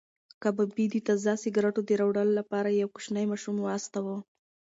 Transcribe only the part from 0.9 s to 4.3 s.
د تازه سکروټو د راوړلو لپاره یو کوچنی ماشوم واستاوه.